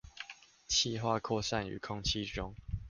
[0.67, 2.55] 汽化擴散於空氣中